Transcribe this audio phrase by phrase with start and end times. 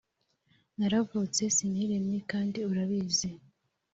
[0.77, 3.29] naravutse siniremye kandi urabizi